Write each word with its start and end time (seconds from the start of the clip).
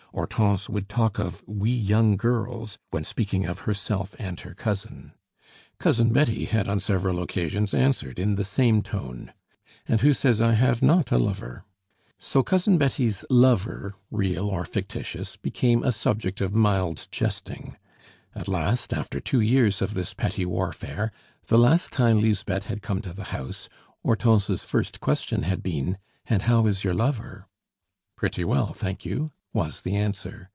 Hortense 0.13 0.67
would 0.67 0.89
talk 0.89 1.19
of 1.19 1.41
"We 1.47 1.71
young 1.71 2.17
girls!" 2.17 2.77
when 2.89 3.05
speaking 3.05 3.45
of 3.45 3.59
herself 3.59 4.13
and 4.19 4.37
her 4.41 4.53
cousin. 4.53 5.13
Cousin 5.79 6.11
Betty 6.11 6.43
had 6.43 6.67
on 6.67 6.81
several 6.81 7.21
occasions 7.23 7.73
answered 7.73 8.19
in 8.19 8.35
the 8.35 8.43
same 8.43 8.81
tone 8.81 9.31
"And 9.87 10.01
who 10.01 10.11
says 10.11 10.41
I 10.41 10.51
have 10.51 10.81
not 10.81 11.11
a 11.13 11.17
lover?" 11.17 11.63
So 12.19 12.43
Cousin 12.43 12.77
Betty's 12.77 13.23
lover, 13.29 13.93
real 14.11 14.49
or 14.49 14.65
fictitious, 14.65 15.37
became 15.37 15.81
a 15.81 15.93
subject 15.93 16.41
of 16.41 16.53
mild 16.53 17.07
jesting. 17.09 17.77
At 18.35 18.49
last, 18.49 18.91
after 18.93 19.21
two 19.21 19.39
years 19.39 19.81
of 19.81 19.93
this 19.93 20.13
petty 20.13 20.45
warfare, 20.45 21.13
the 21.47 21.57
last 21.57 21.93
time 21.93 22.19
Lisbeth 22.19 22.65
had 22.65 22.81
come 22.81 22.99
to 23.03 23.13
the 23.13 23.23
house 23.31 23.69
Hortense's 24.03 24.65
first 24.65 24.99
question 24.99 25.43
had 25.43 25.63
been: 25.63 25.97
"And 26.25 26.41
how 26.43 26.65
is 26.67 26.83
your 26.83 26.93
lover?" 26.93 27.47
"Pretty 28.17 28.43
well, 28.43 28.73
thank 28.73 29.05
you," 29.05 29.31
was 29.53 29.81
the 29.81 29.97
answer. 29.97 30.49